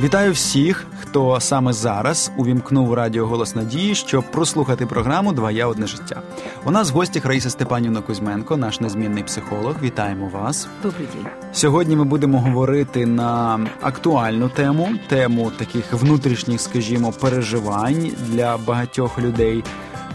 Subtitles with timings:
[0.00, 5.86] Вітаю всіх, хто саме зараз увімкнув радіо Голос Надії, щоб прослухати програму Два я одне
[5.86, 6.22] життя.
[6.64, 9.74] У нас в гостях Раїса Степанівна Кузьменко, наш незмінний психолог.
[9.82, 10.68] Вітаємо вас.
[10.82, 11.26] Добрий день.
[11.52, 19.64] Сьогодні ми будемо говорити на актуальну тему, тему таких внутрішніх, скажімо, переживань для багатьох людей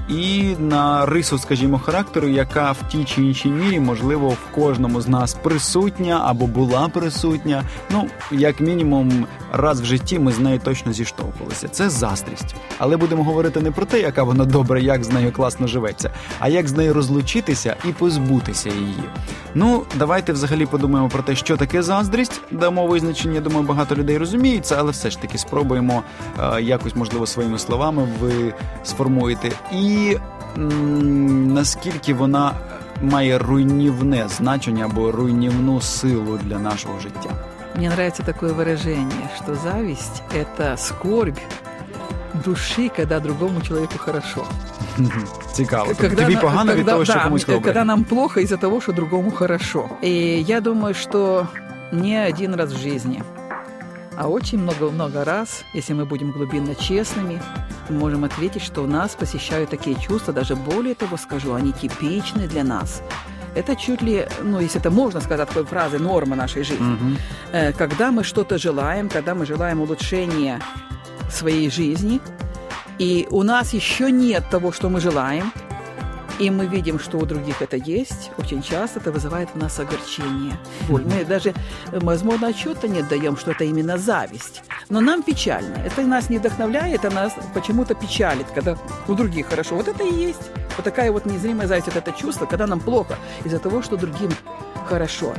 [0.09, 5.07] і на рису, скажімо, характеру, яка в тій чи іншій мірі, можливо, в кожному з
[5.07, 7.63] нас присутня або була присутня.
[7.89, 11.67] Ну, як мінімум, раз в житті ми з нею точно зіштовхувалися.
[11.67, 12.55] Це заздрість.
[12.77, 16.47] Але будемо говорити не про те, яка вона добра, як з нею класно живеться, а
[16.47, 19.03] як з нею розлучитися і позбутися її.
[19.55, 22.41] Ну, давайте взагалі подумаємо про те, що таке заздрість.
[22.51, 26.03] Дамо визначення, я думаю, багато людей розуміють це, але все ж таки спробуємо
[26.39, 29.51] е, якось, можливо, своїми словами ви сформуєте.
[29.73, 29.98] І
[31.54, 32.52] наскільки вона
[33.02, 37.30] має руйнівне значення або руйнівну силу для нашого життя.
[37.76, 41.38] Мне нравится такое выражение, что зависть – это скорбь
[42.44, 44.44] души, когда другому человеку хорошо.
[45.52, 45.92] Цікаво.
[46.00, 47.60] Когда, Тобі погано когда, від того, що да, комусь добре.
[47.60, 49.88] Когда нам плохо из-за того, что другому хорошо.
[50.04, 51.46] И я думаю, что
[51.92, 53.22] не один раз в жизни,
[54.19, 57.41] а очень много-много раз, если мы будем глубинно честными,
[57.87, 62.65] мы можем ответить, что нас посещают такие чувства, даже более того скажу, они типичны для
[62.65, 63.01] нас.
[63.55, 66.93] Это чуть ли, ну, если это можно сказать такой фразы, норма нашей жизни.
[66.93, 67.77] Угу.
[67.77, 70.59] Когда мы что-то желаем, когда мы желаем улучшения
[71.31, 72.19] своей жизни,
[72.97, 75.53] и у нас еще нет того, что мы желаем,
[76.39, 80.57] и мы видим, что у других это есть, очень часто это вызывает в нас огорчение.
[80.87, 81.03] Боль.
[81.05, 81.53] Мы даже,
[81.91, 84.63] возможно, отчета не даем, что это именно зависть.
[84.89, 85.75] Но нам печально.
[85.85, 88.77] Это нас не вдохновляет, а нас почему-то печалит, когда
[89.07, 89.75] у других хорошо.
[89.75, 90.49] Вот это и есть.
[90.77, 94.31] Вот такая вот незримая зависть, вот это чувство, когда нам плохо из-за того, что другим
[94.87, 95.33] хорошо.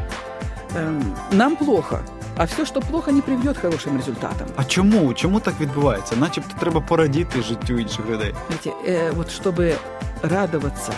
[0.74, 2.02] Эм, нам плохо.
[2.39, 4.47] А все, що плохо, не приведет к хорошим результатам.
[4.55, 5.13] А чому?
[5.13, 6.15] Чому так відбувається?
[6.15, 8.33] Начебто треба порадіти життю інших людей.
[8.47, 9.75] Знаете, э, вот чтобы
[10.23, 10.93] радоваться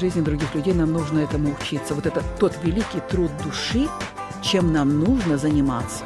[0.00, 1.94] жизни других людей, нам нужно этому учиться.
[1.94, 3.88] Вот это тот великий труд души,
[4.42, 6.04] чем нам нужно заниматься.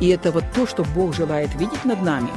[0.00, 2.30] И это вот то, что Бог желает видеть над нами.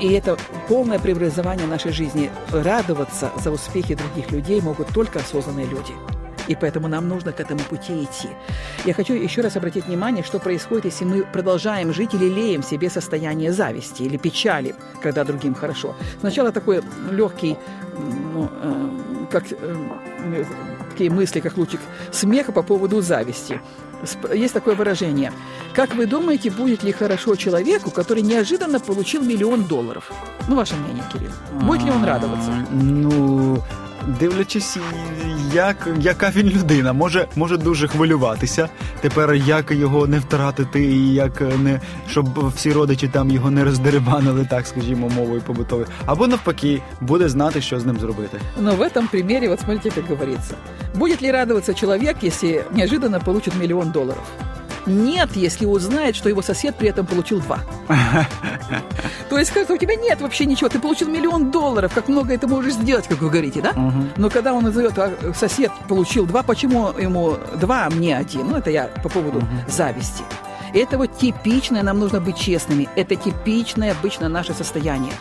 [0.00, 0.38] И это
[0.68, 2.30] полное преобразование нашей жизни.
[2.52, 5.92] Радоваться за успехи других людей могут только осознанные люди.
[6.47, 8.29] И поэтому нам нужно к этому пути идти.
[8.85, 12.89] Я хочу еще раз обратить внимание, что происходит, если мы продолжаем жить или леем себе
[12.89, 15.95] состояние зависти или печали, когда другим хорошо.
[16.19, 16.81] Сначала такой
[17.11, 17.57] легкий,
[18.33, 18.89] ну, э,
[19.31, 20.45] как э,
[20.89, 21.79] такие мысли, как лучик
[22.11, 23.61] смеха по поводу зависти.
[24.33, 25.31] Есть такое выражение.
[25.73, 30.11] Как вы думаете, будет ли хорошо человеку, который неожиданно получил миллион долларов?
[30.47, 31.31] Ну, ваше мнение, Кирилл.
[31.61, 32.51] Будет ли он радоваться?
[32.71, 33.57] Ну,
[34.19, 34.77] дивлячись,
[35.53, 38.69] як, яка він людина, може може дуже хвилюватися.
[39.01, 44.47] Тепер як його не втратити, і як не щоб всі родичі там його не роздеребанили,
[44.49, 48.39] так скажімо, мовою побутовою, або навпаки, буде знати, що з ним зробити.
[48.61, 50.55] Ну в этом примере, вот смотрите, как говорится,
[50.95, 54.23] будет ли радоваться человек, если неожиданно получит миллион долларов?
[54.87, 57.59] Нет, если узнает, что его сосед при этом получил два.
[59.29, 62.47] То есть, как у тебя нет вообще ничего, ты получил миллион долларов, как много это
[62.47, 63.73] можешь сделать, как вы говорите, да?
[64.15, 68.47] Но когда он назовет, а сосед получил два, почему ему два, а мне один?
[68.49, 70.23] Ну, это я по поводу зависти.
[70.73, 75.13] Это вот типичное, нам нужно быть честными, это типичное обычно наше состояние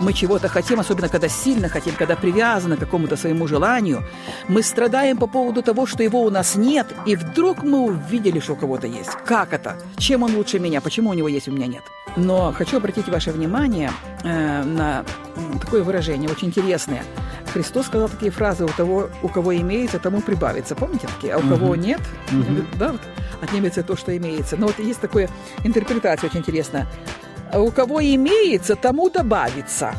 [0.00, 4.04] мы чего-то хотим, особенно когда сильно хотим, когда привязаны к какому-то своему желанию,
[4.48, 8.52] мы страдаем по поводу того, что его у нас нет, и вдруг мы увидели, что
[8.52, 9.10] у кого-то есть.
[9.24, 9.76] Как это?
[9.96, 10.80] Чем он лучше меня?
[10.80, 11.82] Почему у него есть, у меня нет?
[12.16, 13.90] Но хочу обратить ваше внимание
[14.22, 15.04] э, на
[15.60, 17.02] такое выражение, очень интересное.
[17.52, 20.74] Христос сказал такие фразы: у того, у кого имеется, тому прибавится.
[20.74, 21.34] Помните такие?
[21.34, 21.48] А у uh-huh.
[21.48, 22.00] кого нет,
[22.30, 22.64] uh-huh.
[22.78, 23.00] да, вот,
[23.40, 24.56] отнимется то, что имеется.
[24.56, 25.28] Но вот есть такая
[25.64, 26.86] интерпретация очень интересная
[27.60, 29.94] у кого имеется, тому добавится.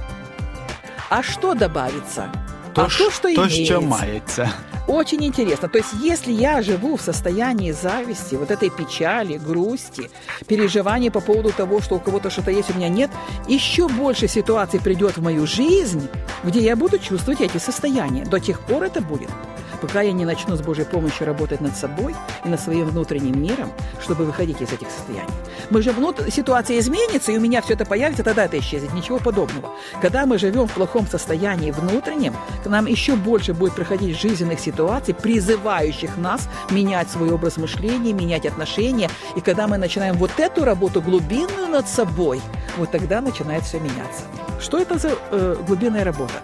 [1.10, 2.30] А что добавится?
[2.74, 3.66] То, а то, что то, имеется.
[3.66, 4.50] что мается.
[4.88, 5.68] Очень интересно.
[5.68, 10.12] То есть, если я живу в состоянии зависти, вот этой печали, грусти,
[10.48, 13.10] переживания по поводу того, что у кого-то что-то есть, у меня нет,
[13.48, 16.08] еще больше ситуаций придет в мою жизнь,
[16.44, 18.26] где я буду чувствовать эти состояния.
[18.26, 19.30] До тех пор это будет
[19.76, 23.72] пока я не начну с Божьей помощью работать над собой и над своим внутренним миром,
[24.02, 25.34] чтобы выходить из этих состояний.
[25.70, 26.22] Мы же внут...
[26.30, 28.94] ситуация изменится, и у меня все это появится, тогда это исчезнет.
[28.94, 29.72] Ничего подобного.
[30.02, 35.14] Когда мы живем в плохом состоянии внутреннем, к нам еще больше будет проходить жизненных ситуаций,
[35.14, 39.10] призывающих нас менять свой образ мышления, менять отношения.
[39.36, 42.42] И когда мы начинаем вот эту работу глубинную над собой,
[42.78, 44.24] вот тогда начинает все меняться.
[44.60, 46.42] Что это за э, глубинная работа?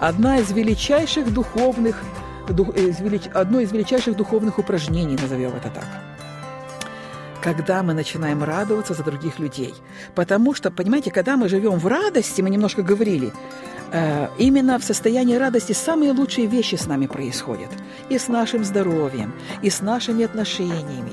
[0.00, 2.02] Одна из величайших духовных
[3.34, 5.86] одно из величайших духовных упражнений, назовем это так.
[7.44, 9.74] когда мы начинаем радоваться за других людей.
[10.14, 13.32] Потому что, понимаете, когда мы живем в радости, мы немножко говорили,
[13.92, 17.68] э, именно в состоянии радости самые лучшие вещи с нами происходят.
[18.08, 21.12] И с нашим здоровьем, и с нашими отношениями,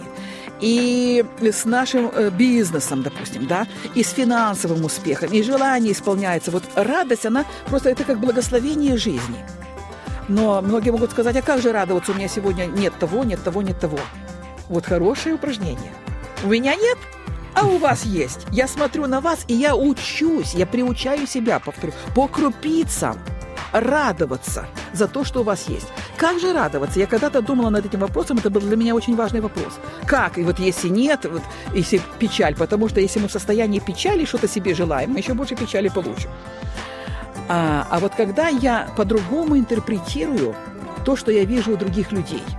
[0.62, 6.52] и с нашим э, бизнесом, допустим, да, и с финансовым успехом, и желание исполняется.
[6.52, 9.44] Вот радость, она просто это как благословение жизни.
[10.32, 13.62] Но многие могут сказать, а как же радоваться, у меня сегодня нет того, нет того,
[13.62, 14.00] нет того.
[14.70, 15.92] Вот хорошее упражнение.
[16.46, 16.98] У меня нет,
[17.54, 18.48] а у вас есть.
[18.50, 23.18] Я смотрю на вас, и я учусь, я приучаю себя, повторю, по крупицам
[23.74, 25.88] радоваться за то, что у вас есть.
[26.16, 27.00] Как же радоваться?
[27.00, 29.80] Я когда-то думала над этим вопросом, это был для меня очень важный вопрос.
[30.06, 30.38] Как?
[30.38, 31.44] И вот если нет, вот
[31.74, 35.56] если печаль, потому что если мы в состоянии печали что-то себе желаем, мы еще больше
[35.56, 36.30] печали получим.
[37.54, 40.56] А, а вот когда я по-другому интерпретирую
[41.04, 42.44] то, что я вижу у других людей–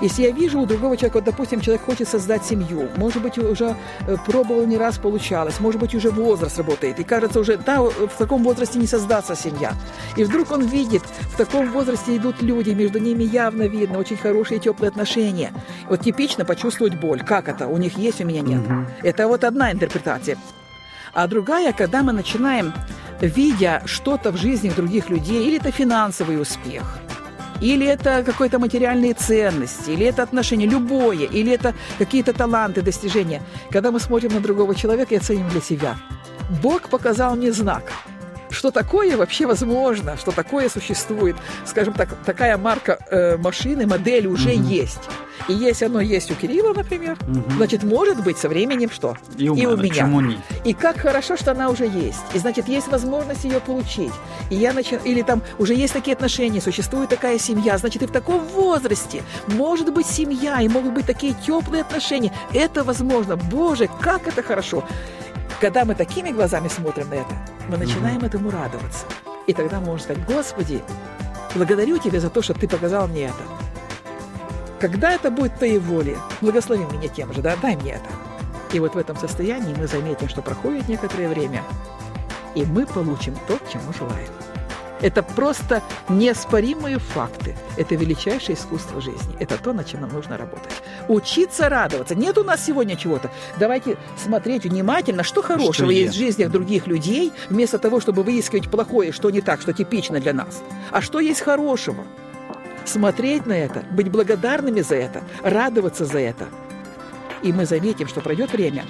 [0.00, 3.76] если я вижу у другого человека, вот, допустим, человек хочет создать семью, может быть, уже
[4.06, 8.18] э, пробовал не раз, получалось, может быть, уже возраст работает, и кажется уже, да, в
[8.18, 9.72] таком возрасте не создастся семья.
[10.16, 14.58] И вдруг он видит, в таком возрасте идут люди, между ними явно видно очень хорошие
[14.58, 15.52] теплые отношения.
[15.88, 17.22] Вот типично почувствовать боль.
[17.22, 17.66] Как это?
[17.66, 18.60] У них есть, у меня нет.
[18.60, 18.86] Угу.
[19.04, 20.36] Это вот одна интерпретация.
[21.14, 22.74] А другая, когда мы начинаем,
[23.20, 26.98] видя что-то в жизни других людей, или это финансовый успех–
[27.60, 33.42] или это какие-то материальные ценности, или это отношения, любое, или это какие-то таланты, достижения.
[33.70, 35.96] Когда мы смотрим на другого человека и оценим для себя.
[36.62, 37.92] Бог показал мне знак,
[38.54, 41.36] что такое вообще возможно, что такое существует.
[41.66, 44.66] Скажем так, такая марка э, машины, модель уже mm-hmm.
[44.66, 45.00] есть.
[45.48, 47.50] И если оно есть у Кирилла, например, угу.
[47.56, 49.16] значит, может быть со временем что?
[49.36, 50.06] И у, и у меня.
[50.06, 50.38] Не?
[50.64, 52.22] И как хорошо, что она уже есть.
[52.32, 54.12] И значит, есть возможность ее получить.
[54.50, 54.98] И я начи...
[55.04, 57.76] Или там уже есть такие отношения, существует такая семья.
[57.76, 62.32] Значит, и в таком возрасте может быть семья, и могут быть такие теплые отношения.
[62.52, 63.36] Это возможно.
[63.36, 64.84] Боже, как это хорошо.
[65.64, 67.34] Когда мы такими глазами смотрим на это,
[67.70, 68.26] мы начинаем угу.
[68.26, 69.06] этому радоваться.
[69.46, 70.84] И тогда мы можем сказать, Господи,
[71.54, 73.42] благодарю Тебя за то, что Ты показал мне это.
[74.78, 78.10] Когда это будет Твоей воле, благослови меня тем же, да, дай мне это.
[78.74, 81.62] И вот в этом состоянии мы заметим, что проходит некоторое время,
[82.54, 84.28] и мы получим то, чему желаем.
[85.00, 87.56] Это просто неоспоримые факты.
[87.76, 89.36] Это величайшее искусство жизни.
[89.40, 90.72] Это то, над чем нам нужно работать.
[91.08, 92.14] Учиться радоваться.
[92.14, 93.30] Нет у нас сегодня чего-то.
[93.58, 98.70] Давайте смотреть внимательно, что хорошего что есть в жизнях других людей, вместо того, чтобы выискивать
[98.70, 100.62] плохое, что не так, что типично для нас.
[100.90, 102.04] А что есть хорошего?
[102.86, 106.46] смотреть на это, быть благодарными за это, радоваться за это.
[107.42, 108.84] И мы заметим, что пройдет время,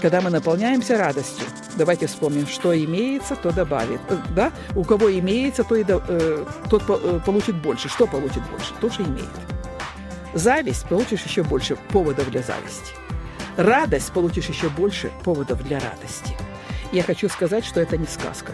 [0.00, 1.44] когда мы наполняемся радостью.
[1.76, 4.00] Давайте вспомним, что имеется, то добавит.
[4.08, 4.52] Э, да?
[4.74, 7.88] У кого имеется, то и до, э, тот э, получит больше.
[7.88, 8.72] Что получит больше?
[8.80, 9.28] То, что имеет.
[10.34, 12.92] Зависть получишь еще больше поводов для зависти.
[13.56, 16.36] Радость получишь еще больше поводов для радости.
[16.92, 18.52] Я хочу сказать, что это не сказка.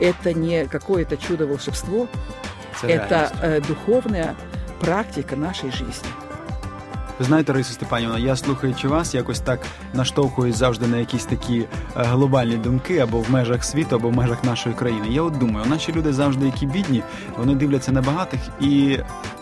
[0.00, 2.08] Это не какое-то чудо-волшебство,
[2.82, 4.34] это е, духовна
[4.80, 6.27] практика нашої житті.
[7.18, 9.60] Ви знаєте, Рису Степанівна, я слухаючи вас, якось так
[9.94, 11.66] наштовхуюсь завжди на якісь такі е,
[11.96, 15.06] глобальні думки або в межах світу, або в межах нашої країни.
[15.10, 17.02] Я от думаю, наші люди завжди, які бідні,
[17.38, 18.98] вони дивляться на багатих, і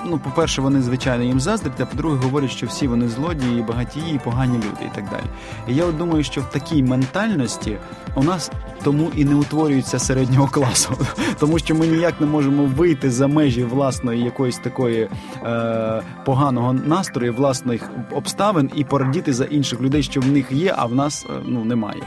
[0.07, 4.19] ну, по-перше, вони звичайно їм заздрять, а по-друге, говорять, що всі вони злодії, багатії, і
[4.19, 5.25] погані люди і так далі.
[5.69, 7.79] І я от думаю, що в такій ментальності
[8.15, 8.51] у нас
[8.83, 10.97] тому і не утворюється середнього класу,
[11.39, 15.09] тому що ми ніяк не можемо вийти за межі власної якоїсь такої
[15.45, 17.35] е, поганого настрою,
[17.66, 21.34] власних обставин і порадіти за інших людей, що в них є, а в нас е,
[21.46, 22.02] ну немає.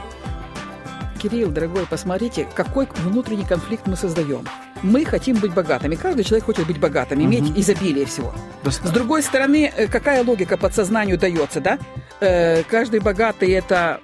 [1.21, 4.47] Кирилл, дорогой, посмотрите, какой внутренний конфликт мы создаем.
[4.83, 5.95] Мы хотим быть богатыми.
[5.95, 7.59] Каждый человек хочет быть богатым, иметь угу.
[7.59, 8.33] изобилие всего.
[8.63, 8.87] Достаточно.
[8.87, 11.79] С другой стороны, э, какая логика подсознанию дается, да?
[12.21, 13.99] Э, каждый богатый это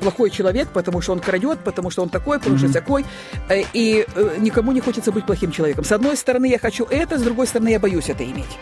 [0.00, 3.04] плохой человек, потому что он крадет, потому что он такой, потому что такой.
[3.48, 4.06] Э, и
[4.38, 5.84] никому не хочется быть плохим человеком.
[5.84, 8.58] С одной стороны, я хочу это, с другой стороны, я боюсь это иметь.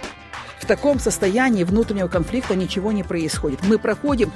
[0.59, 3.59] В таком состоянии внутреннего конфликта ничего не происходит.
[3.67, 4.31] Мы проходим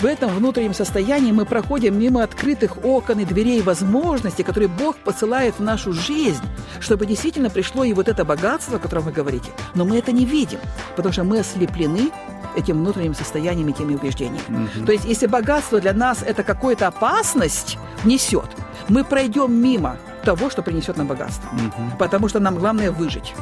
[0.00, 5.54] в этом внутреннем состоянии, мы проходим мимо открытых окон и дверей возможностей, которые Бог посылает
[5.58, 6.42] в нашу жизнь,
[6.80, 9.50] чтобы действительно пришло и вот это богатство, о котором вы говорите.
[9.74, 10.58] Но мы это не видим,
[10.96, 12.10] потому что мы ослеплены
[12.56, 14.40] этим внутренним состоянием и теми убеждениями.
[14.48, 14.86] Mm-hmm.
[14.86, 18.48] То есть, если богатство для нас это какую-то опасность несет,
[18.88, 21.48] мы пройдем мимо того, что принесет нам богатство.
[21.48, 21.98] Mm-hmm.
[21.98, 23.34] Потому что нам главное выжить.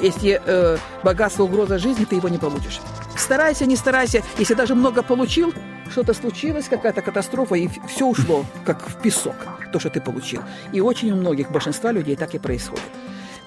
[0.00, 2.80] Если э, богатство угроза жизни, ты его не получишь.
[3.16, 4.22] Старайся, не старайся.
[4.38, 5.52] Если даже много получил,
[5.90, 9.34] что-то случилось, какая-то катастрофа, и все ушло, как в песок,
[9.72, 10.42] то, что ты получил.
[10.72, 12.84] И очень у многих, большинства людей так и происходит.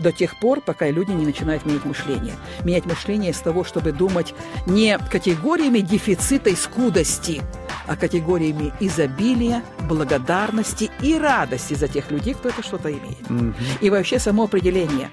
[0.02, 2.34] до тех пор, пока люди не начинают менять мышление.
[2.64, 4.34] Менять мышление с того, чтобы думать
[4.66, 7.42] не категориями дефицита и скудости,
[7.88, 13.22] а категориями изобилия, благодарности и радости за тех людей, кто это что-то имеет.
[13.22, 13.54] Mm-hmm.
[13.82, 15.10] И вообще само определение.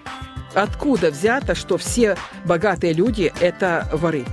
[0.54, 4.24] Откуда взято, что все богатые люди– это воры?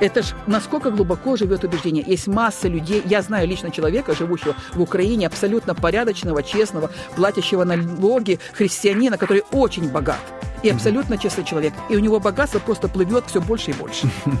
[0.00, 2.04] Это ж насколько глубоко живет убеждение.
[2.06, 8.40] Есть масса людей, я знаю лично человека, живущего в Украине, абсолютно порядочного, честного, платящего налоги
[8.52, 10.18] христианина, который очень богат
[10.62, 11.74] и абсолютно честный человек.
[11.88, 14.08] И у него богатство просто плывет все больше и больше.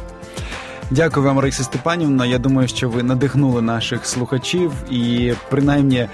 [0.90, 2.26] Дякую вам, Раїса Степанівна.
[2.26, 6.08] Я думаю, що ви надихнули наших слухачів, і принаймні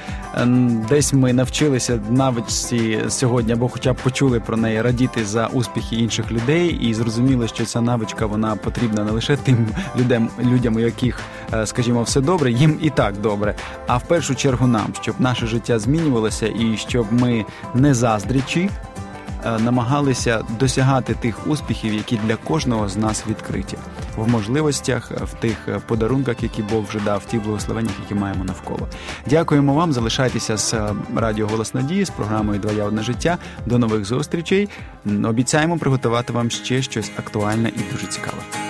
[0.88, 6.32] десь ми навчилися навичці сьогодні, або хоча б почули про неї радіти за успіхи інших
[6.32, 11.20] людей, і зрозуміли, що ця навичка вона потрібна не лише тим людям, людям, у яких,
[11.52, 13.54] е, скажімо, все добре, їм і так добре.
[13.86, 18.70] А в першу чергу нам, щоб наше життя змінювалося, і щоб ми не заздрічі.
[19.44, 23.76] Е, намагалися досягати тих успіхів, які для кожного з нас відкриті
[24.16, 25.56] в можливостях, в тих
[25.86, 28.88] подарунках, які Бог вже дав, в тих благословеннях, які маємо навколо.
[29.26, 29.92] Дякуємо вам.
[29.92, 33.38] Залишайтеся з е, радіо Голос Надії з програмою Двоя одне життя.
[33.66, 34.68] До нових зустрічей.
[35.24, 38.69] Обіцяємо приготувати вам ще щось актуальне і дуже цікаве.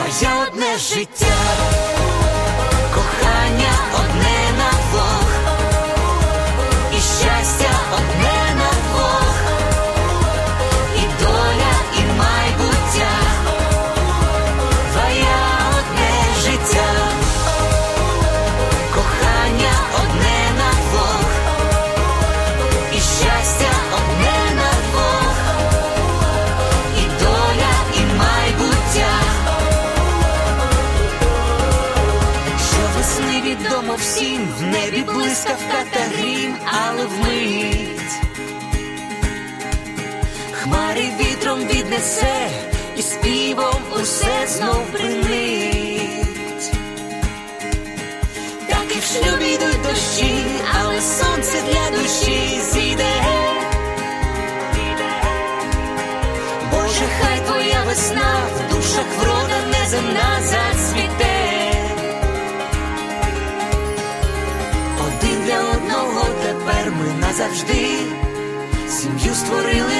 [0.00, 1.26] Твоє одне життя,
[40.70, 42.50] Хмари вітром віднесе
[42.96, 46.72] і співом усе знов принить.
[48.68, 50.44] Так і в шлюбі йдуть дощі,
[50.80, 53.14] але сонце для душі зійде.
[56.72, 61.72] Боже, хай твоя весна в душах врода неземна зацвіте.
[64.98, 67.98] Один для одного тепер ми назавжди.
[68.88, 69.99] Сім'ю створили